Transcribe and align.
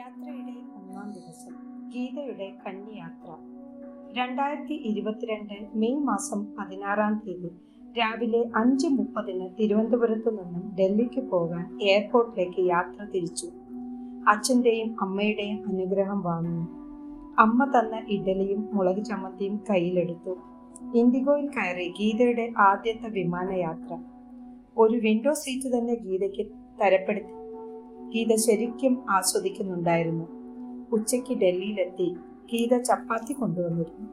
യാത്രയുടെ 0.00 0.52
ഒന്നാം 0.76 1.12
ദിവസം 1.12 1.54
ഗീതയുടെ 1.88 2.52
കന്നിയാത്ര. 2.66 3.30
രണ്ടായിരത്തി 4.12 4.72
ഇരുപത്തിരണ്ട് 4.72 5.54
മെയ് 5.74 5.94
മാസം 5.94 6.46
പതിനാറാം 6.58 7.22
തീയതി 7.26 7.50
രാവിലെ 7.98 8.50
അഞ്ച് 8.56 8.86
മുപ്പതിന് 8.88 9.48
തിരുവനന്തപുരത്ത് 9.60 10.30
നിന്നും 10.30 10.76
ഡൽഹിക്ക് 10.80 11.20
പോകാൻ 11.20 11.78
എയർപോർട്ടിലേക്ക് 11.82 12.68
യാത്ര 12.68 13.04
തിരിച്ചു. 13.04 13.46
അച്ഛന്റെയും 14.28 14.96
അമ്മയുടെയും 15.00 15.68
അനുഗ്രഹം 15.68 16.20
വാങ്ങി. 16.20 16.64
അമ്മ 17.38 17.64
തന്ന 17.64 18.02
ഇഡലിയും 18.08 18.68
മുളക് 18.72 19.04
ചമ്മന്തിയും 19.04 19.60
കയ്യിലെടുത്തു. 19.70 20.36
ഇൻഡിഗോയിൽ 20.94 21.46
കയറി 21.46 21.88
ഗീതയുടെ 21.98 22.52
ആദ്യത്തെ 22.58 23.08
വിമാനയാത്ര. 23.08 23.98
ഒരു 24.76 24.96
വിൻഡോ 24.96 25.34
സീറ്റ് 25.34 25.78
തന്നെ 25.78 25.94
ഗീതയ്ക്ക് 25.94 26.46
തരപ്പെടുത്തി. 26.80 27.39
ഗീത 28.14 28.34
ശരിക്കും 28.34 29.04
ആസ്വദിക്കുന്നുണ്ടായിരുന്നു. 29.10 30.26
ഉച്ചയ്ക്ക് 30.92 31.34
ഡൽഹിയിലെത്തി 31.34 32.16
ഗീത 32.52 32.82
ചപ്പാത്തി 32.82 33.32
കൊണ്ടുവന്നിരുന്നു. 33.32 34.10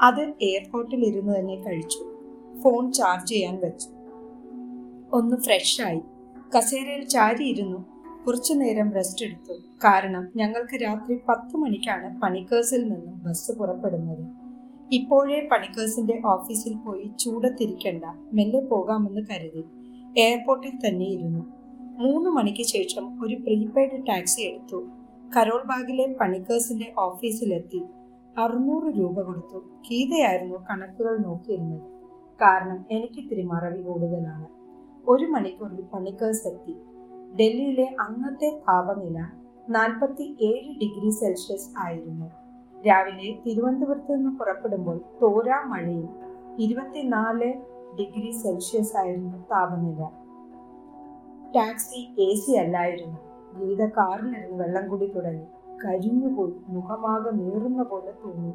അത് 0.00 0.34
എയർപോർട്ടിൽ 0.42 1.04
ഇരുന്ന് 1.04 1.36
തന്നെ 1.38 1.54
കഴിച്ചു. 1.54 2.14
ഫോൺ 2.60 2.92
ചാർജ് 2.92 3.28
ചെയ്യാൻ 3.28 3.60
വെച്ചു. 3.60 3.88
ഒന്ന് 5.12 5.36
ഫ്രഷായി. 5.36 6.00
കസേരയിൽ 6.56 7.04
ചാരിയിരുന്നു. 7.04 7.84
കുറച്ചു 8.26 8.54
നേരം 8.54 8.92
റെസ്റ്റ് 8.92 9.24
എടുത്തു. 9.24 9.52
കാരണം 9.84 10.28
ഞങ്ങൾക്ക് 10.36 10.82
രാത്രി 10.82 11.20
പത്ത് 11.28 11.56
മണിക്കാണ് 11.56 12.20
പണിക്കേഴ്സിൽ 12.20 12.82
നിന്നും 12.82 13.22
ബസ് 13.24 13.52
പുറപ്പെടുന്നത്. 13.52 14.26
ഇപ്പോഴേ 14.92 15.48
പണിക്കേഴ്സിന്റെ 15.52 16.22
ഓഫീസിൽ 16.26 16.76
പോയി 16.76 17.10
ചൂടത്തിരിക്കണ്ട. 17.18 18.04
മെല്ലെ 18.32 18.60
പോകാമെന്ന് 18.60 19.20
കരുതി. 19.20 19.64
എയർപോർട്ടിൽ 20.20 20.70
തന്നെ 20.70 21.06
ഇരുന്നു 21.06 21.57
മൂന്ന് 21.98 22.30
മണിക്ക് 22.30 22.62
ശേഷം 22.62 23.26
ഒരു 23.26 23.34
പ്രീപെയ്ഡ് 23.34 24.06
ടാക്സി 24.06 24.40
എടുത്തു. 24.40 24.84
കരോൾ 25.36 25.62
ബാഗിലെ 25.62 26.16
പണിക്കേഴ്സിന്റെ 26.20 26.92
ഓഫീസിലെത്തി. 26.98 27.84
അറുന്നൂറ് 28.38 28.94
രൂപ 28.98 29.20
കൊടുത്തു. 29.20 29.58
ഗീതയായിരുന്നു 29.58 30.56
കണക്കുകൾ 30.70 31.18
നോക്കിയിരുന്നത്. 31.18 31.80
കാരണം 32.42 32.84
എനിക്കിത്തിരി 32.90 33.42
മറവി 33.42 33.82
കൂടുതലാണ്. 33.82 34.46
ഒരു 35.08 35.24
മണിക്കൂറിൽ 35.24 35.80
പണിക്കേഴ്സ് 35.80 36.48
എത്തി. 36.48 36.72
ഡൽഹിയിലെ 37.40 37.96
അന്നത്തെ 38.00 38.60
താപനില 38.68 39.26
നാൽപ്പത്തി 39.68 40.36
ഏഴ് 40.40 40.74
ഡിഗ്രി 40.82 41.10
സെൽഷ്യസ് 41.10 41.68
ആയിരുന്നു. 41.78 42.26
രാവിലെ 42.82 43.38
തിരുവനന്തപുരത്ത് 43.46 44.14
നിന്ന് 44.14 44.38
പുറപ്പെടുമ്പോൾ 44.38 45.00
തോരാ 45.22 45.60
മഴയും 45.60 46.08
ഇരുപത്തിനാല് 46.58 47.54
ഡിഗ്രി 47.98 48.30
സെൽഷ്യസ് 48.30 48.96
ആയിരുന്നു 48.96 49.38
താപനില. 49.38 50.17
ടാക്സി 51.56 52.14
എ 52.18 52.34
സി 52.34 52.52
അല്ലായിരുന്നു. 52.52 53.18
ഗീത 53.58 53.86
കാറിലിരുന്ന് 53.86 54.62
വെള്ളം 54.62 54.88
കൂടി 54.88 55.06
തുടങ്ങി. 55.06 55.46
കരിഞ്ഞുപോയി 55.84 56.54
മുഖമാകെ 56.68 57.30
നീറുന്ന 57.30 57.82
പോലെ 57.82 58.12
തോന്നി. 58.24 58.52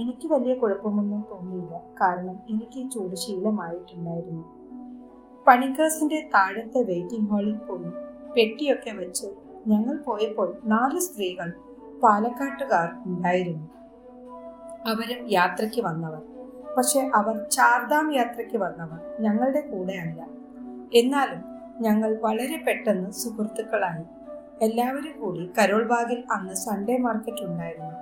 എനിക്ക് 0.00 0.32
വലിയ 0.32 0.54
കുഴപ്പമൊന്നും 0.54 1.24
തോന്നിയില്ല. 1.30 1.80
കാരണം 2.00 2.38
എനിക്ക് 2.50 2.78
ഈ 2.78 2.88
ചൂട് 2.88 3.14
ശീലമായിട്ടുണ്ടായിരുന്നു. 3.14 4.44
പണിക്കേഴ്സിന്റെ 5.46 6.30
താഴത്തെ 6.34 6.82
വെയിറ്റിംഗ് 6.82 7.30
ഹാളിൽ 7.30 7.54
പോയി. 7.54 7.90
പെട്ടിയൊക്കെ 8.36 8.90
വെച്ച് 8.90 9.26
ഞങ്ങൾ 9.66 9.96
പോയപ്പോൾ 9.96 10.56
നാല് 10.64 10.98
സ്ത്രീകൾ 10.98 11.52
പാലക്കാട്ടുകാർ 12.02 12.88
ഉണ്ടായിരുന്നു. 13.06 13.66
അവരും 14.86 15.30
യാത്രയ്ക്ക് 15.30 15.80
വന്നവർ. 15.80 16.22
പക്ഷെ 16.78 17.10
അവർ 17.14 17.36
ചാർദാം 17.50 18.14
യാത്രയ്ക്ക് 18.14 18.56
വന്നവർ 18.56 19.00
ഞങ്ങളുടെ 19.20 19.60
കൂടെ 19.60 19.92
അല്ല 19.92 20.26
എന്നാലും 20.94 21.49
ഞങ്ങൾ 21.80 22.18
വളരെ 22.22 22.64
പെട്ടെന്ന് 22.66 23.10
സുഹൃത്തുക്കളായി. 23.10 24.04
എല്ലാവരും 24.64 25.20
കൂടി 25.20 25.50
കരോൾ 25.58 25.86
ബാഗിൽ 25.86 26.24
അന്ന് 26.32 26.54
സൺഡേ 26.54 26.96
മാർക്കറ്റ് 26.96 27.44
ഉണ്ടായിരുന്നു. 27.44 27.94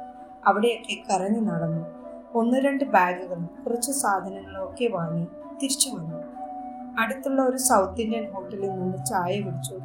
അവിടെയൊക്കെ 0.47 1.15
കറങ്ങി 1.15 1.41
നടന്നു. 1.41 1.87
ഒന്ന് 2.35 2.59
രണ്ട് 2.59 2.85
ബാഗുകളും 2.85 3.51
കുറച്ച് 3.67 3.93
സാധനങ്ങളും 3.93 4.65
ഒക്കെ 4.65 4.89
വാങ്ങി 4.89 5.25
തിരിച്ചു 5.63 5.89
വന്നു. 5.89 6.17
അടുത്തുള്ള 7.01 7.43
ഒരു 7.43 7.57
സൗത്ത് 7.57 8.01
ഇന്ത്യൻ 8.01 8.31
ഹോട്ടലിൽ 8.33 8.71
നിന്ന് 8.71 9.05
ചായ 9.05 9.41
കുടിച്ചു. 9.41 9.79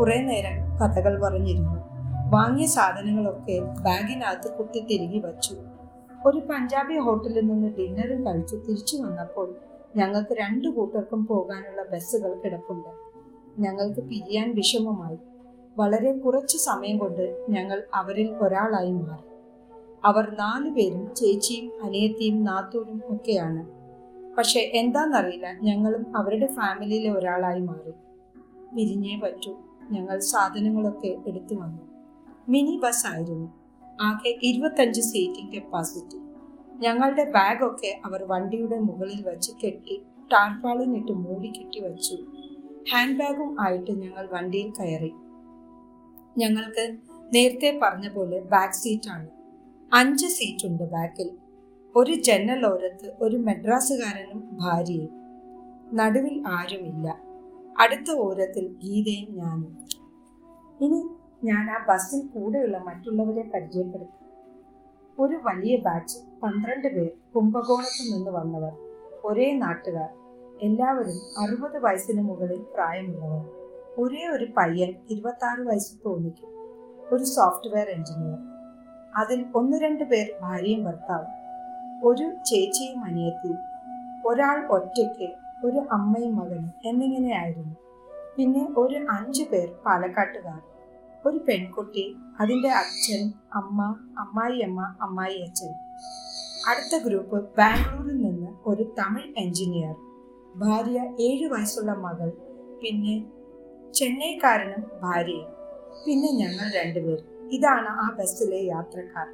കുറെ 0.00 0.22
നേരം 0.22 0.78
കഥകൾ 0.78 1.22
പറഞ്ഞിരുന്നു. 1.22 1.88
വാങ്ങിയ 2.30 2.66
സാധനങ്ങളൊക്കെ 2.66 3.60
ബാഗിനകത്ത് 3.60 4.50
കുത്തി 4.54 4.80
തിരികെ 4.80 5.28
വച്ചു. 5.28 5.56
ഒരു 6.26 6.38
പഞ്ചാബി 6.38 6.98
ഹോട്ടലിൽ 6.98 7.46
നിന്ന് 7.46 7.74
ഡിന്നറും 7.78 8.26
കഴിച്ചു 8.26 8.56
തിരിച്ചു 8.56 8.96
വന്നപ്പോൾ 8.96 9.54
ഞങ്ങൾക്ക് 9.96 10.34
രണ്ടു 10.34 10.68
കൂട്ടർക്കും 10.68 11.26
പോകാനുള്ള 11.26 11.82
ബസ്സുകൾ 11.82 12.40
കിടപ്പുണ്ട്. 12.44 13.07
ഞങ്ങൾക്ക് 13.58 14.00
പിരിയാൻ 14.00 14.54
വിഷമമായി. 14.54 15.18
വളരെ 15.76 16.12
കുറച്ച് 16.18 16.58
സമയം 16.58 16.98
കൊണ്ട് 16.98 17.46
ഞങ്ങൾ 17.50 17.84
അവരിൽ 17.94 18.30
ഒരാളായി 18.30 18.92
മാറി. 18.92 19.24
അവർ 20.04 20.36
നാലു 20.38 20.70
പേരും 20.70 21.14
ചേച്ചിയും 21.14 21.84
അനിയത്തിയും 21.84 22.44
നാത്തൂരും 22.44 23.02
ഒക്കെയാണ്. 23.08 23.78
പക്ഷെ 24.36 24.70
എന്താണെന്നറിയില്ല 24.74 25.58
ഞങ്ങളും 25.62 26.16
അവരുടെ 26.16 26.46
ഫാമിലിയിലെ 26.46 27.10
ഒരാളായി 27.10 27.60
മാറി. 27.60 27.92
പിരിഞ്ഞേ 28.76 29.20
പറ്റൂ 29.20 29.56
ഞങ്ങൾ 29.90 30.18
സാധനങ്ങളൊക്കെ 30.18 31.16
എടുത്തു 31.26 31.54
വന്നു. 31.54 31.82
മിനി 32.48 32.80
ബസ് 32.84 33.06
ആയിരുന്നു. 33.06 33.48
ആകെ 34.00 34.38
ഇരുപത്തഞ്ച് 34.42 35.00
സീറ്റിംഗ് 35.00 35.54
കപ്പാസിറ്റി 35.56 36.18
ഞങ്ങളുടെ 36.78 37.30
ബാഗൊക്കെ 37.30 38.00
അവർ 38.04 38.24
വണ്ടിയുടെ 38.24 38.78
മുകളിൽ 38.78 39.28
വെച്ച് 39.28 39.52
കെട്ടി 39.64 40.02
ടാർപ്പാളിനിട്ട് 40.32 41.12
മൂടി 41.12 41.48
കെട്ടി 41.48 41.80
വച്ചു. 41.80 42.16
ഹാൻഡ് 42.92 43.18
ബാഗും 43.18 43.60
ആയിട്ട് 43.60 43.90
ഞങ്ങൾ 43.90 44.28
വണ്ടിയിൽ 44.32 44.72
കയറി. 44.72 45.12
ഞങ്ങൾക്ക് 46.38 46.96
നേരത്തെ 47.34 47.80
പറഞ്ഞ 47.82 48.12
പോലെ 48.12 48.40
ബാക്ക് 48.40 48.74
സീറ്റാണ് 48.74 49.28
അഞ്ച് 49.92 50.26
സീറ്റുണ്ട് 50.26 50.82
ബാക്കിൽ 50.82 51.30
ഒരു 51.96 52.12
ജനൽ 52.12 52.66
ഓരത്ത് 52.66 53.14
ഒരു 53.20 53.36
മെഡ്രാസുകാരനും 53.36 54.48
ഭാര്യയും. 54.52 55.10
നടുവിൽ 55.92 56.44
ആരുമില്ല. 56.46 57.20
അടുത്ത 57.78 58.10
ഓരത്തിൽ 58.16 58.68
ഗീതയും 58.68 59.36
ഞാനും. 59.36 59.78
ഇനി 60.80 61.00
ഞാൻ 61.44 61.70
ആ 61.70 61.86
ബസ്സിൽ 61.88 62.26
കൂടെയുള്ള 62.26 62.78
മറ്റുള്ളവരെ 62.78 63.42
പരിചയപ്പെടുത്തി. 63.42 64.24
ഒരു 65.18 65.36
വലിയ 65.36 65.76
ബാച്ച് 65.76 66.18
പന്ത്രണ്ട് 66.42 66.88
പേർ 66.88 67.10
കുംഭകോണത്തു 67.34 68.16
നിന്ന് 68.16 68.30
വന്നവർ. 68.30 68.72
ഒരേ 69.24 69.52
നാട്ടുകാർ. 69.52 70.17
എല്ലാവരും 70.62 71.42
അറുപത് 71.42 71.78
വയസ്സിന് 71.78 72.22
മുകളിൽ 72.22 72.62
പ്രായമുള്ളവർ. 72.74 73.44
ഒരേ 73.98 74.28
ഒരു 74.28 74.46
പയ്യൻ 74.56 74.94
ഇരുപത്തി 75.10 75.62
വയസ്സ് 75.62 75.94
തോന്നിക്കും. 76.06 76.48
ഒരു 77.14 77.24
സോഫ്റ്റ്വെയർ 77.24 77.88
എഞ്ചിനീയർ. 77.88 78.38
അതിൽ 79.16 79.46
ഒന്ന് 79.54 79.76
രണ്ട് 79.76 80.04
പേർ 80.04 80.26
ഭാര്യയും 80.42 80.84
ഭർത്താവും. 80.84 81.26
ഒരു 82.08 82.34
ചേച്ചിയും 82.44 83.04
അനിയത്തിയും. 83.04 83.58
ഒരാൾ 84.26 84.66
ഒറ്റയ്ക്ക് 84.66 85.32
ഒരു 85.66 85.86
അമ്മയും 85.92 86.36
മകനും 86.36 86.72
എന്നിങ്ങനെയായിരുന്നു. 86.84 87.76
പിന്നെ 88.36 88.68
ഒരു 88.76 89.06
അഞ്ചു 89.10 89.44
പേർ 89.52 89.68
പാലക്കാട്ടുകാർ. 89.86 90.60
ഒരു 91.26 91.38
പെൺകുട്ടി 91.38 92.16
അതിന്റെ 92.40 92.68
അച്ഛൻ 92.68 93.32
അമ്മ 93.54 93.96
അമ്മായിയമ്മ 94.18 94.96
അമ്മായി 95.02 95.38
അച്ഛൻ 95.38 95.72
അടുത്ത 96.68 97.04
ഗ്രൂപ്പ് 97.04 97.56
ബാംഗ്ലൂരിൽ 97.58 98.16
നിന്ന് 98.16 98.50
ഒരു 98.66 98.82
തമിഴ് 98.82 99.34
എഞ്ചിനീയർ. 99.36 100.07
ഭാര്യ 100.56 101.14
ഏഴു 101.20 101.48
വയസ്സുള്ള 101.48 101.92
മകൾ 101.92 102.30
പിന്നെ 102.82 103.24
ചെന്നൈക്കാരനും 103.94 104.90
ഭാര്യയും. 105.02 105.50
പിന്നെ 106.06 106.28
ഞങ്ങൾ 106.32 106.72
രണ്ടുപേരും. 106.74 107.50
ഇതാണ് 107.50 107.86
ആ 107.86 108.16
ബസ്സിലെ 108.18 108.66
യാത്രക്കാർ. 108.66 109.26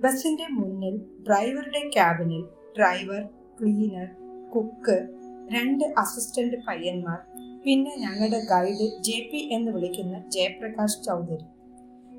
ബസ്സിന്റെ 0.00 0.46
മുന്നിൽ 0.48 0.96
ഡ്രൈവറുടെ 1.22 1.90
ക്യാബിനിൽ 1.90 2.42
ഡ്രൈവർ 2.78 3.28
ക്ലീനർ 3.60 4.08
കുക്ക് 4.50 5.08
രണ്ട് 5.50 5.84
അസിസ്റ്റന്റ് 5.84 6.56
പയ്യന്മാർ 6.68 7.18
പിന്നെ 7.64 7.96
ഞങ്ങളുടെ 7.96 8.40
ഗൈഡ് 8.50 9.02
ജെ 9.02 9.28
പി 9.32 9.48
എന്ന് 9.52 9.72
വിളിക്കുന്ന 9.72 10.24
ജയപ്രകാശ് 10.28 11.04
ചൗധരി. 11.04 11.44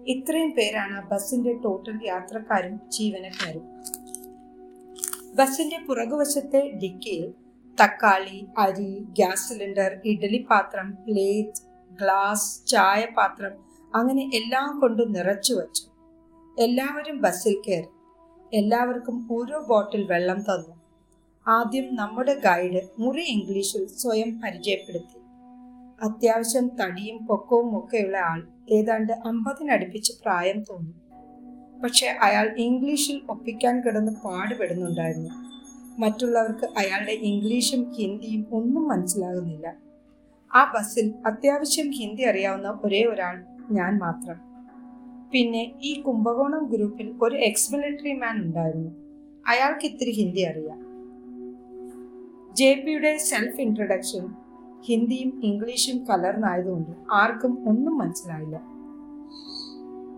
ഇത്രയും 0.08 0.52
പേരാണ് 0.52 1.10
ബസ്സിന്റെ 1.10 1.54
ടോട്ടൽ 1.54 2.00
യാത്രക്കാരും 2.06 2.80
ജീവനക്കാരും. 2.90 3.66
ബസ്സിന്റെ 5.36 5.78
പുറകുവശത്തെ 5.88 6.70
ഡിക്കിയിൽ 6.70 7.34
തക്കാളി 7.84 8.46
അരി 8.58 9.00
ഗ്യാസ് 9.00 9.50
സിലിണ്ടർ 9.50 10.02
ഇഡലി 10.06 10.48
പാത്രം 10.50 10.92
പ്ലേറ്റ് 10.92 11.62
ഗ്ലാസ് 12.02 12.68
ചായപാത്രം 12.68 13.52
അങ്ങനെ 13.96 14.32
എല്ലാം 14.34 14.80
കൊണ്ടും 14.80 15.12
നിറച്ചു 15.12 15.54
വച്ചു. 15.54 15.84
എല്ലാവരും 16.60 17.22
ബസ്സിൽ 17.22 17.62
കയറി. 17.68 17.88
എല്ലാവർക്കും 18.54 19.28
ഓരോ 19.32 19.66
ബോട്ടിൽ 19.70 20.04
വെള്ളം 20.04 20.40
തന്നു. 20.40 20.82
ആദ്യം 21.48 21.96
നമ്മുടെ 21.96 22.34
ഗൈഡ് 22.34 22.82
മുറി 23.00 23.22
ഇംഗ്ലീഷിൽ 23.22 23.88
സ്വയം 23.88 24.42
പരിചയപ്പെടുത്തി. 24.42 25.20
അത്യാവശ്യം 26.04 26.68
തടിയും 26.76 27.26
പൊക്കവും 27.26 27.80
ഒക്കെയുള്ള 27.80 28.18
ആൾ 28.18 28.48
ഏതാണ്ട് 28.72 29.14
അമ്പതിനടുപ്പിച്ച് 29.14 30.14
പ്രായം 30.22 30.64
തോന്നി. 30.64 30.94
പക്ഷെ 31.82 32.08
അയാൾ 32.08 32.56
ഇംഗ്ലീഷിൽ 32.58 33.22
ഒപ്പിക്കാൻ 33.30 33.82
കിടന്ന് 33.82 34.12
പാടുപെടുന്നുണ്ടായിരുന്നു. 34.12 35.41
മറ്റുള്ളവർക്ക് 36.02 36.66
അയാളുടെ 36.66 37.12
ഇംഗ്ലീഷും 37.12 37.92
ഹിന്ദിയും 37.92 38.48
ഒന്നും 38.52 38.88
മനസ്സിലാകുന്നില്ല. 38.88 39.76
ആ 40.54 40.74
ബസ്സിൽ 40.76 41.14
അത്യാവശ്യം 41.26 41.92
ഹിന്ദി 41.92 42.24
അറിയാവുന്ന 42.24 42.80
ഒരേ 42.84 43.04
ഒരാൾ 43.04 43.44
ഞാൻ 43.72 43.98
മാത്രം. 43.98 44.52
പിന്നെ 45.32 45.72
ഈ 45.84 46.02
കുംഭകോണം 46.02 46.66
ഗ്രൂപ്പിൽ 46.66 47.14
ഒരു 47.22 47.36
എക്സ് 47.36 47.76
മിലിറ്ററി 47.76 48.14
മാൻ 48.14 48.38
ഉണ്ടായിരുന്നു. 48.38 48.92
അയാൾക്ക് 49.48 49.86
ഇത്തിരി 49.86 50.12
ഹിന്ദി 50.12 50.42
അറിയാം. 50.42 50.80
ജെ 52.56 52.84
പിയുടെ 52.86 53.18
സെൽഫ് 53.18 53.62
ഇൻട്രൊഡക്ഷൻ 53.62 54.28
ഹിന്ദിയും 54.82 55.42
ഇംഗ്ലീഷും 55.44 56.06
കലർന്നായതുകൊണ്ട് 56.06 56.92
ആർക്കും 57.12 57.70
ഒന്നും 57.70 57.98
മനസ്സിലായില്ല. 57.98 58.62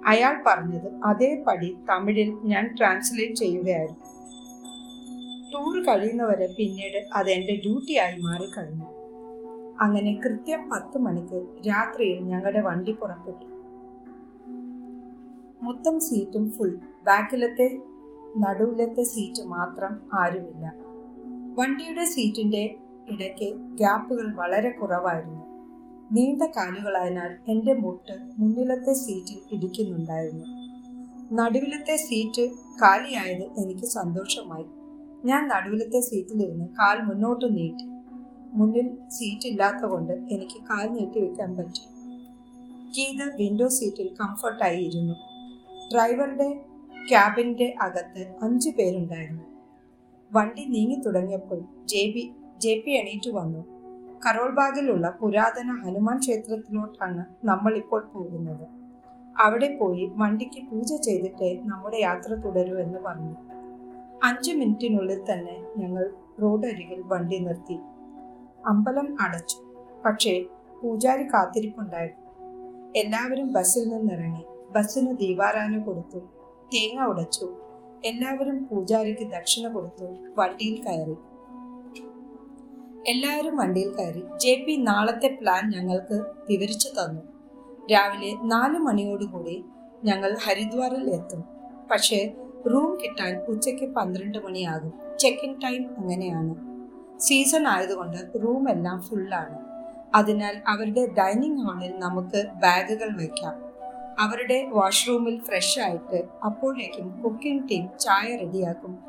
അയാൾ 0.05 0.43
പറഞ്ഞത് 0.47 0.91
അതേപടി 1.05 1.75
തമിഴിൽ 1.89 2.37
ഞാൻ 2.43 2.75
ട്രാൻസ്ലേറ്റ് 2.79 3.35
ചെയ്യുകയായിരുന്നു. 3.35 4.12
ടൂർ 5.53 5.83
കഴിയുന്നവരെ 5.83 6.55
പിന്നീട് 6.57 7.07
അത് 7.13 7.29
എന്റെ 7.29 7.61
ഡ്യൂട്ടിയായി 7.65 8.19
മാറിക്കഴിഞ്ഞു. 8.19 8.85
അങ്ങനെ 9.79 10.21
കൃത്യം 10.25 10.69
പത്ത് 10.69 10.97
മണിക്ക് 10.97 11.47
രാത്രിയിൽ 11.67 12.19
ഞങ്ങളുടെ 12.19 12.61
വണ്ടി 12.61 12.91
പുറപ്പെട്ടു. 12.91 13.45
മൊത്തം 15.61 15.99
സീറ്റും 15.99 16.51
ഫുൾ 16.51 16.75
ബാക്കിലത്തെ 17.03 17.79
നടുവിലത്തെ 18.37 19.03
സീറ്റ് 19.03 19.43
മാത്രം 19.43 20.01
ആരുമില്ല. 20.13 20.73
വണ്ടിയുടെ 21.59 22.05
സീറ്റിന്റെ 22.05 22.75
ഇടയ്ക്ക് 23.11 23.53
ഗ്യാപ്പുകൾ 23.55 24.35
വളരെ 24.35 24.69
കുറവായിരുന്നു. 24.69 25.53
നീണ്ട 26.11 26.41
കാലുകളായതിനാൽ 26.41 27.35
എന്റെ 27.47 27.73
മുട്ട് 27.73 28.13
മുന്നിലത്തെ 28.37 28.93
സീറ്റിൽ 28.93 29.55
ഇടിക്കുന്നുണ്ടായിരുന്നു. 29.55 30.45
നടുവിലത്തെ 31.33 31.95
സീറ്റ് 31.95 32.51
കാലിയായത് 32.53 33.41
എനിക്ക് 33.41 33.85
സന്തോഷമായി. 33.85 34.65
ഞാൻ 35.25 35.47
നടുവിലത്തെ 35.47 35.99
സീറ്റിലിരുന്ന് 35.99 36.65
കാൽ 36.65 37.01
മുന്നോട്ട് 37.01 37.57
നീട്ടി. 37.57 37.85
മുന്നിൽ 38.53 38.97
സീറ്റ് 39.09 39.47
ഇല്ലാത്ത 39.47 39.85
കൊണ്ട് 39.85 40.13
എനിക്ക് 40.13 40.63
കാൽ 40.63 40.87
നീട്ടി 40.87 41.19
വെക്കാൻ 41.19 41.57
പറ്റി. 41.57 41.83
ഗീത 42.91 43.35
വിൻഡോ 43.35 43.67
സീറ്റിൽ 43.67 44.15
കംഫർട്ടായി 44.21 44.83
ഇരുന്നു. 44.83 45.13
ഡ്രൈവറുടെ 45.93 46.65
ക്യാബിന്റെ 47.09 47.75
അകത്ത് 47.81 48.35
അഞ്ചു 48.41 48.69
പേരുണ്ടായിരുന്നു. 48.69 49.43
വണ്ടി 50.31 50.65
നീങ്ങി 50.65 50.95
തുടങ്ങിയപ്പോൾ 50.95 51.59
ജെ 51.85 52.11
ബി 52.15 52.31
ജെ 52.57 52.83
പി 52.85 52.91
എണീറ്റ് 52.91 53.29
വന്നു. 53.29 53.65
കരോൾബാഗിലുള്ള 54.25 55.09
പുരാതന 55.09 55.71
ഹനുമാൻ 55.71 56.19
ക്ഷേത്രത്തിലോട്ടാണ് 56.19 57.25
നമ്മൾ 57.45 57.75
ഇപ്പോൾ 57.75 58.11
പോകുന്നത്. 58.13 58.67
അവിടെ 59.39 59.77
പോയി 59.81 60.11
വണ്ടിക്ക് 60.15 60.67
പൂജ 60.71 60.93
ചെയ്തിട്ട് 60.93 61.59
നമ്മുടെ 61.63 61.97
യാത്ര 61.97 62.33
തുടരൂ 62.33 62.77
എന്ന് 62.77 62.99
പറഞ്ഞു. 62.99 63.52
അഞ്ചു 64.23 64.51
മിനിറ്റിനുള്ളിൽ 64.51 65.31
തന്നെ 65.31 65.65
ഞങ്ങൾ 65.77 66.13
റോഡരികിൽ 66.41 67.01
വണ്ടി 67.05 67.39
നിർത്തി. 67.39 67.79
അമ്പലം 68.65 69.17
അടച്ചു. 69.21 69.57
പക്ഷേ 70.05 70.45
പൂജാരി 70.83 71.23
കാത്തിരിപ്പുണ്ടായിരുന്നു. 71.23 72.23
എല്ലാവരും 72.95 73.53
ബസ്സിൽ 73.53 73.89
നിന്നിറങ്ങി. 73.89 74.43
ബസ്സിന് 74.71 75.17
ദീപാരാധന 75.17 75.79
കൊടുത്തു. 75.79 76.19
തേങ്ങ 76.73 77.05
ഉടച്ചു. 77.05 77.57
എല്ലാവരും 78.05 78.67
പൂജാരിക്ക് 78.71 79.31
ദക്ഷിണ 79.31 79.67
കൊടുത്തു. 79.67 80.05
വണ്ടിയിൽ 80.37 80.83
കയറി. 80.83 81.15
എല്ലാവരും 83.07 83.57
വണ്ടിയിൽ 83.57 83.95
കയറി. 83.95 84.23
ജെ 84.37 84.63
പി 84.67 84.75
നാളത്തെ 84.75 85.37
പ്ലാൻ 85.41 85.71
ഞങ്ങൾക്ക് 85.71 86.25
വിവരിച്ചു 86.49 86.89
തന്നു. 86.89 87.21
രാവിലെ 87.87 88.37
നാല് 88.43 88.77
മണിയോടുകൂടി 88.77 89.65
ഞങ്ങൾ 90.03 90.37
ഹരിദ്വാറിൽ 90.45 91.09
എത്തും. 91.09 91.43
പക്ഷേ 91.91 92.33
കിട്ടാൻ 93.01 93.45
ഉച്ചയ്ക്ക് 93.45 93.85
പന്ത്രണ്ട് 93.93 94.37
മണിയാകും. 94.37 95.17
ചെക്ക് 95.19 95.45
ഇൻ 95.45 95.59
ടൈം 95.59 95.95
അങ്ങനെയാണ്. 95.97 96.55
സീസൺ 97.19 97.67
ആയതുകൊണ്ട് 97.67 98.17
റൂം 98.43 98.69
എല്ലാം 98.69 99.01
ഫുള്ളാണ് 99.01 99.57
അതിനാൽ 100.15 100.55
അവരുടെ 100.67 101.05
ഡൈനിങ് 101.05 101.59
ഹാളിൽ 101.59 101.93
നമുക്ക് 101.99 102.45
ബാഗുകൾ 102.61 103.17
വയ്ക്കാം 103.17 103.73
അവരുടെ 104.19 104.65
വാഷ്റൂമിൽ 104.65 105.39
ഫ്രഷ് 105.39 105.79
ആയിട്ട് 105.79 106.23
അപ്പോഴേക്കും 106.45 107.21
കുക്കിംഗ് 107.21 107.69
ടീം 107.69 107.89
ചായ 107.99 108.35
റെഡിയാക്കും. 108.35 108.99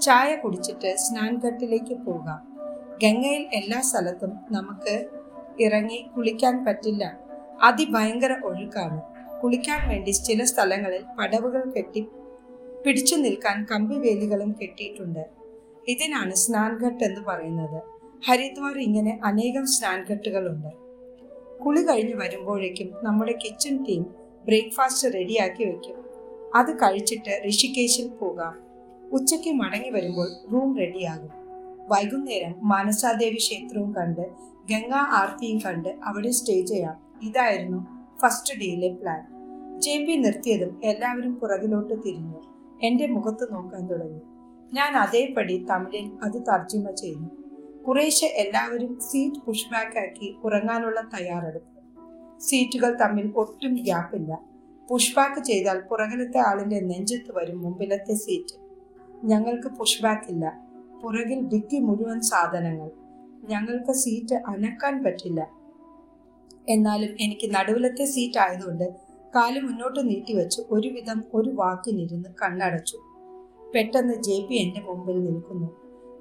ചായ 0.00 0.36
കുടിച്ചിട്ട് 0.36 0.96
സ്നാൻഘട്ടിലേക്ക് 0.96 1.94
പോകാം. 1.94 2.40
ഗംഗയിൽ 3.02 3.46
എല്ലാ 3.54 3.80
സ്ഥലത്തും 3.80 4.32
നമുക്ക് 4.50 5.08
ഇറങ്ങി 5.60 6.10
കുളിക്കാൻ 6.16 6.64
പറ്റില്ല. 6.64 7.18
അതിഭയങ്കര 7.62 8.36
ഒഴുക്കാണ്. 8.44 9.00
കുളിക്കാൻ 9.40 9.88
വേണ്ടി 9.88 10.10
ചില 10.10 10.44
സ്ഥലങ്ങളിൽ 10.44 11.04
പടവുകൾ 11.18 11.72
കെട്ടി 11.76 12.06
പിടിച്ചു 12.84 13.16
നിൽക്കാൻ 13.16 13.66
കമ്പിവേലികളും 13.70 14.56
കെട്ടിയിട്ടുണ്ട്. 14.62 15.26
ഇതിനാണ് 15.88 16.34
സ്നാൻഘട്ട് 16.34 17.04
എന്ന് 17.04 17.20
പറയുന്നത്. 17.20 17.82
ഹരിദ്വാർ 18.26 18.78
ഇങ്ങനെ 18.78 19.20
അനേകം 19.24 19.66
സ്നാൻഘട്ടുകളുണ്ട്. 19.66 20.70
കുളി 21.64 21.82
കഴിഞ്ഞ് 21.82 22.14
വരുമ്പോഴേക്കും 22.14 22.94
നമ്മുടെ 23.02 23.32
കിച്ചൺ 23.32 23.84
ടീം 23.84 24.02
ബ്രേക്ക്ഫാസ്റ്റ് 24.44 25.14
റെഡിയാക്കി 25.14 25.64
വെക്കും. 25.64 26.04
അത് 26.54 26.76
കഴിച്ചിട്ട് 26.76 27.42
ഋഷികേശിൽ 27.48 28.08
പോകാം. 28.08 28.54
ഉച്ചയ്ക്ക് 29.12 29.50
മടങ്ങി 29.50 29.90
വരുമ്പോൾ 29.90 30.28
റൂം 30.52 30.78
റെഡിയാകും 30.78 31.32
വൈകുന്നേരം 31.88 32.54
മാനസാദേവി 32.62 33.36
ക്ഷേത്രവും 33.36 33.94
കണ്ട് 33.94 34.28
ഗംഗാ 34.70 34.98
ആർത്തിയും 34.98 35.58
കണ്ട് 35.58 35.88
അവിടെ 36.04 36.30
സ്റ്റേ 36.30 36.60
ചെയ്യാം. 36.60 36.96
ഇതായിരുന്നു 37.22 37.86
ഫസ്റ്റ് 38.22 38.54
ഡേയിലെ 38.60 38.88
പ്ലാൻ 38.88 39.22
ജെ 39.80 40.04
പി 40.04 40.12
നിർത്തിയതും 40.12 40.80
എല്ലാവരും 40.84 41.34
പുറകിലോട്ട് 41.34 41.94
തിരിഞ്ഞു. 41.94 42.57
എന്റെ 42.82 43.06
മുഖത്ത് 43.06 43.54
നോക്കാൻ 43.54 43.86
തുടങ്ങി. 43.86 44.20
ഞാൻ 44.74 44.96
അതേപടി 44.96 45.66
തമിഴിൽ 45.70 46.18
അത് 46.22 46.42
തർജിമ 46.42 46.90
ചെയ്തു. 46.90 47.28
കുറേശ്ശെ 47.82 48.26
എല്ലാവരും 48.26 49.00
സീറ്റ് 49.00 49.36
പുഷ് 49.36 49.66
ബാക്ക് 49.66 49.98
ആക്കി 49.98 50.36
ഉറങ്ങാനുള്ള 50.44 51.00
തയ്യാറെടുപ്പ്. 51.00 51.78
സീറ്റുകൾ 52.40 52.98
തമ്മിൽ 53.00 53.32
ഒട്ടും 53.36 53.74
ഗ്യാപ്പില്ല 53.74 54.40
പുഷ് 54.90 55.16
ബാക്ക് 55.16 55.44
ചെയ്താൽ 55.44 55.80
പുറകിലത്തെ 55.80 56.38
ആളിന്റെ 56.38 56.80
നെഞ്ചത്ത് 56.80 57.32
വരും 57.36 57.62
മുമ്പിലത്തെ 57.62 58.14
സീറ്റ് 58.14 58.68
ഞങ്ങൾക്ക് 59.24 59.68
പുഷ് 59.68 60.02
ബാക്ക് 60.02 60.30
ഇല്ല. 60.30 60.68
പുറകിൽ 61.02 61.40
ഡിക്കി 61.40 61.78
മുഴുവൻ 61.78 62.20
സാധനങ്ങൾ. 62.20 62.90
ഞങ്ങൾക്ക് 63.44 63.92
സീറ്റ് 63.92 64.34
അനക്കാൻ 64.34 65.04
പറ്റില്ല. 65.04 65.50
എന്നാലും 66.68 67.16
എനിക്ക് 67.20 67.54
നടുവിലത്തെ 67.54 68.04
സീറ്റ് 68.04 68.38
ആയതുകൊണ്ട് 68.38 69.07
കാൽ 69.34 69.60
മുന്നോട്ട് 69.60 70.08
നീട്ടിവെച്ച് 70.08 70.62
ഒരുവിധം 70.70 71.24
ഒരു 71.34 71.50
വാക്കിനിരുന്ന് 71.50 72.28
കണ്ണടച്ചു. 72.42 72.98
പെട്ടെന്ന് 73.74 74.22
ജെ 74.22 74.46
പി 74.46 74.54
എന്റെ 74.54 74.80
മുമ്പിൽ 74.80 75.24
നിൽക്കുന്നു. 75.24 75.68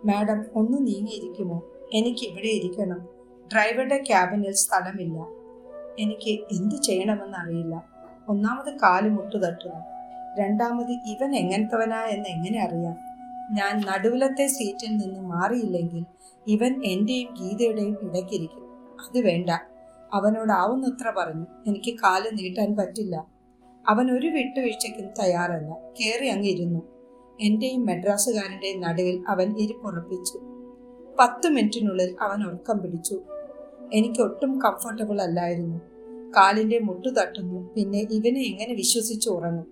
മാഡം 0.05 0.45
ഒന്ന് 0.55 0.77
നീങ്ങിയിരിക്കുമോ? 0.87 1.63
എനിക്ക് 1.93 2.25
ഇവിടെ 2.27 2.47
ഇരിക്കണം. 2.47 3.07
ഡ്രൈവറുടെ 3.53 4.03
ക്യാബിനിൽ 4.07 4.51
സ്ഥലമില്ല. 4.51 5.19
എനിക്ക് 5.99 6.31
എന്ത് 6.31 6.75
ചെയ്യണമെന്ന് 6.75 7.37
അറിയില്ല 7.37 7.83
ഒന്നാമത് 8.29 8.73
കാൽ 8.73 9.09
മുട്ടു 9.09 9.37
തട്ടുന്നു. 9.37 9.81
രണ്ടാമത് 10.39 10.91
ഇവൻ 10.91 11.35
എങ്ങനത്തവനാ 11.35 12.01
എന്ന് 12.05 12.29
എങ്ങനെ 12.29 12.59
അറിയാം? 12.63 12.97
ഞാൻ 13.51 13.81
നടുവിലത്തെ 13.87 14.47
സീറ്റിൽ 14.47 14.97
നിന്ന് 14.97 15.19
മാറിയില്ലെങ്കിൽ 15.19 16.05
ഇവൻ 16.47 16.85
എന്റെയും 16.85 17.33
ഗീതയുടെയും 17.33 17.97
ഇടയ്ക്കിരിക്കും. 18.01 18.63
അത് 18.99 19.19
വേണ്ട. 19.19 19.49
അവനോടാവുന്നത്ര 20.13 21.13
പറഞ്ഞു. 21.17 21.45
എനിക്ക് 21.67 21.99
കാൽ 21.99 22.29
നീട്ടാൻ 22.33 22.75
പറ്റില്ല. 22.75 23.27
അവൻ 23.89 24.11
ഒരു 24.11 24.27
വിട്ടുവീഴ്ചയ്ക്കും 24.27 25.23
തയ്യാറല്ല. 25.23 25.71
കയറി 25.71 26.27
അങ്ങ് 26.27 26.47
ഇരുന്നു. 26.47 26.81
എന്റെയും 27.41 27.85
മെഡ്രാസുകാരന്റെയും 27.85 28.81
നടുവിൽ 28.81 29.23
അവൻ 29.27 29.57
ഇരിപ്പുറപ്പിച്ചു. 29.59 30.39
പത്ത് 31.19 31.49
മിനിറ്റിനുള്ളിൽ 31.49 32.15
അവൻ 32.21 32.43
ഉറക്കം 32.47 32.77
പിടിച്ചു. 32.77 33.21
എനിക്ക് 33.93 34.21
ഒട്ടും 34.21 34.61
കംഫർട്ടബിൾ 34.61 35.21
അല്ലായിരുന്നു. 35.21 35.77
കാലിന്റെ 36.37 36.79
മുട്ടു 36.79 37.09
തട്ടുന്നു. 37.09 37.73
പിന്നെ 37.73 37.99
ഇവനെ 37.99 38.41
എങ്ങനെ 38.41 38.73
വിശ്വസിച്ച് 38.73 39.29
ഉറങ്ങും? 39.29 39.65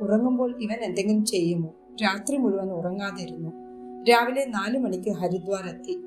ഉറങ്ങുമ്പോൾ 0.00 0.62
ഇവൻ 0.62 0.84
എന്തെങ്കിലും 0.84 1.24
ചെയ്യുമോ? 1.24 1.74
രാത്രി 2.02 2.36
മുഴുവൻ 2.36 2.72
ഉറങ്ങാതിരുന്നു. 2.72 3.50
രാവിലെ 4.04 4.44
നാലു 4.44 4.78
മണിക്ക് 4.78 5.10
ഹരിദ്വാർ 5.10 5.74
എത്തി. 5.74 6.02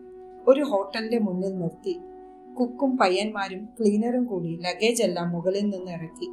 ഒരു 0.47 0.63
ഹോട്ടലിന്റെ 0.63 1.19
മുന്നിൽ 1.19 1.57
നിർത്തി. 1.57 1.99
കുക്കും 2.59 2.97
പയ്യന്മാരും 2.97 3.65
ക്ലീനറും 3.65 4.25
കൂടി 4.25 4.59
ലഗേജ് 4.61 5.03
എല്ലാം 5.03 5.31
മുകളിൽ 5.31 5.69
നിന്ന് 5.69 5.91
ഇറക്കി. 5.91 6.29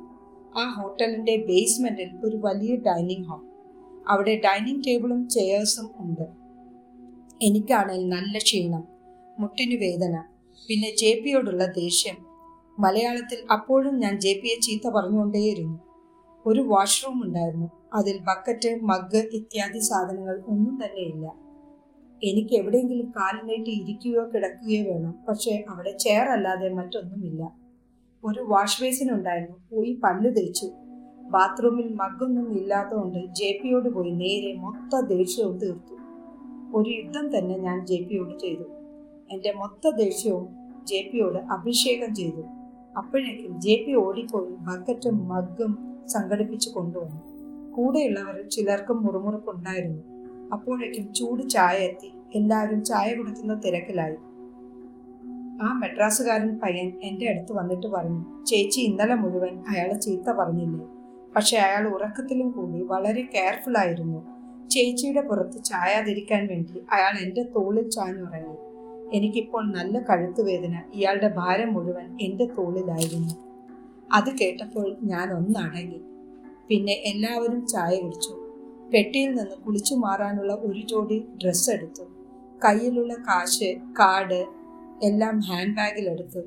ആ 0.59 0.75
ഹോട്ടലിന്റെ 0.75 1.37
ബേസ്മെന്റിൽ 1.37 2.11
ഒരു 2.25 2.37
വലിയ 2.37 2.76
ഡൈനിങ് 2.76 3.25
ഹാൾ 3.25 3.41
അവിടെ 4.09 4.41
ഡൈനിങ് 4.45 4.83
ടേബിളും 4.87 5.29
ചെയേഴ്സും 5.29 5.91
ഉണ്ട്. 5.97 6.26
എനിക്കാണെങ്കിൽ 7.43 8.09
നല്ല 8.09 8.38
ക്ഷീണം 8.38 8.85
മുട്ടിനു 9.38 9.76
വേദന 9.76 10.25
പിന്നെ 10.69 10.97
ജെ 10.97 11.21
പിയോടുള്ള 11.25 11.67
ദേഷ്യം. 11.67 12.17
മലയാളത്തിൽ 12.79 13.52
അപ്പോഴും 13.52 13.99
ഞാൻ 13.99 14.21
ജെ 14.21 14.41
പിയെ 14.43 14.61
ചീത്ത 14.61 14.91
പറഞ്ഞുകൊണ്ടേയിരുന്നു. 14.91 15.79
ഒരു 16.47 16.61
വാഷ്റൂം 16.61 17.23
ഉണ്ടായിരുന്നു. 17.23 17.71
അതിൽ 17.95 18.19
ബക്കറ്റ് 18.19 18.79
മഗ് 18.83 19.29
ഇത്യാദി 19.33 19.79
സാധനങ്ങൾ 19.79 20.43
ഒന്നും 20.47 20.79
തന്നെയില്ല. 20.85 21.42
എനിക്ക് 22.25 22.55
എവിടെയെങ്കിലും 22.55 23.07
കാലിനേട്ട് 23.07 23.49
നീട്ടി 23.49 23.71
ഇരിക്കുകയോ 23.71 24.31
കിടക്കുകയോ 24.35 24.93
വേണം. 24.93 25.14
പക്ഷേ 25.29 25.64
അവിടെ 25.69 25.91
ചെയർ 25.91 26.29
അല്ലാതെ 26.29 26.69
മറ്റൊന്നുമില്ല. 26.69 27.52
ഒരു 28.25 28.41
വാഷ് 28.41 28.83
ബേസിൻ 28.83 29.12
ഉണ്ടായിരുന്നു. 29.12 29.57
പോയി 29.73 30.00
പല്ല് 30.05 30.37
തേച്ചു. 30.37 30.71
ബാത്റൂമിൽ 31.31 31.95
മഗ്ഗൊന്നും 31.95 32.52
ഇല്ലാത്തതുകൊണ്ട് 32.52 33.35
ജെ 33.35 33.61
പിയോട് 33.62 33.88
പോയി. 33.88 34.11
നേരെ 34.11 34.55
മൊത്ത 34.55 35.07
ദേഷ്യവും 35.07 35.59
തീർത്തു. 35.59 35.95
ഒരു 36.76 36.91
യുദ്ധം 36.91 37.38
തന്നെ 37.38 37.59
ഞാൻ 37.59 37.87
ജെ 37.87 38.02
പിയോട് 38.02 38.38
ചെയ്തു. 38.38 38.62
എന്റെ 39.33 39.52
മൊത്ത 39.52 39.95
ദേഷ്യവും 39.97 40.49
ജെ 40.85 41.11
പിയോട് 41.12 41.38
അഭിഷേകം 41.38 42.14
ചെയ്തു. 42.14 42.43
അപ്പോഴേക്കും 42.97 43.61
ജെ 43.61 43.85
പി 43.87 43.95
ഓടിപ്പോയി 43.95 44.50
ബക്കറ്റും 44.50 45.29
മഗ്ഗും 45.29 45.79
സംഘടിപ്പിച്ചു 46.09 46.71
കൊണ്ടുവന്നു. 46.71 47.21
കൂടെയുള്ളവർ 47.73 48.49
ചിലർക്കും 48.49 49.02
മുറുമുറുപ്പുണ്ടായിരുന്നു. 49.02 50.12
അപ്പോഴേക്കും 50.52 51.14
ചൂട് 51.14 51.49
ചായ 51.49 51.76
എത്തി. 51.76 52.12
എല്ലാവരും 52.35 52.85
ചായ 52.85 53.14
കുടിക്കുന്ന 53.14 53.54
തിരക്കിലായി. 53.54 54.16
ആ 55.62 55.78
മെഡ്രാസുകാരൻ 55.78 56.59
പയ്യൻ 56.59 57.00
എന്റെ 57.02 57.28
അടുത്ത് 57.28 57.52
വന്നിട്ട് 57.52 57.87
പറഞ്ഞു 57.87 58.44
ചേച്ചി 58.44 58.80
ഇന്നലെ 58.80 59.14
മുഴുവൻ 59.14 59.64
അയാളെ 59.68 59.94
ചീത്ത 59.94 60.30
പറഞ്ഞില്ലേ? 60.30 60.87
പക്ഷെ 61.37 61.56
അയാൾ 61.56 61.88
ഉറക്കത്തിലും 61.88 62.50
കൂടി 62.50 62.82
വളരെ 62.82 63.23
കെയർഫുൾ 63.23 63.78
ആയിരുന്നു. 63.78 64.32
ചേച്ചിയുടെ 64.68 65.21
പുറത്ത് 65.21 65.64
ചായാതിരിക്കാൻ 65.64 66.47
വേണ്ടി 66.47 66.80
അയാൾ 66.92 67.25
എന്റെ 67.25 67.42
തോളിൽ 67.42 67.90
ചാഞ്ഞുറങ്ങി. 67.90 68.56
എനിക്കിപ്പോൾ 69.16 69.73
നല്ല 69.73 69.99
കഴുത്തുവേദന. 69.99 70.82
ഇയാളുടെ 70.94 71.28
ഭാരം 71.28 71.75
മുഴുവൻ 71.75 72.18
എന്റെ 72.21 72.44
തോളിലായിരുന്നു. 72.59 73.35
അത് 74.12 74.38
കേട്ടപ്പോൾ 74.38 74.97
ഞാൻ 75.02 75.32
ഒന്നടങ്ങി 75.32 76.00
പിന്നെ 76.68 76.92
എല്ലാവരും 76.92 77.66
ചായ 77.66 78.00
കുടിച്ചു. 78.00 78.42
പെട്ടിയിൽ 78.95 79.31
നിന്ന് 79.35 79.57
കുളിച്ചു 79.67 79.95
മാറാനുള്ള 79.95 80.55
ഒരു 80.55 80.81
ജോഡി 80.87 81.19
ഡ്രസ് 81.43 81.71
എടുത്തു. 81.71 82.03
കയ്യിലുള്ള 82.65 83.15
കാശ് 83.15 83.77
കാർഡ് 84.01 84.41
എല്ലാം 85.05 85.41
ഹാൻഡ് 85.41 85.77
ബാഗിൽ 85.77 86.09
എടുത്തു. 86.09 86.41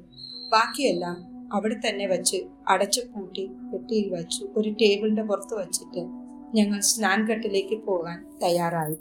ബാക്കിയെല്ലാം 0.51 1.17
അവിടെ 1.53 1.75
തന്നെ 1.75 2.05
വെച്ച് 2.07 2.37
അടച്ചു 2.67 3.01
പൂട്ടി 3.01 3.45
പെട്ടിയിൽ 3.73 4.13
വച്ചു. 4.13 4.47
ഒരു 4.57 4.69
ടേബിളിന്റെ 4.69 5.23
പുറത്ത് 5.23 5.55
വച്ചിട്ട് 5.55 6.03
ഞങ്ങൾ 6.57 6.79
സ്നാൻഘട്ടിലേക്ക് 6.79 7.83
പോകാൻ 7.85 8.39
തയ്യാറായി. 8.43 8.97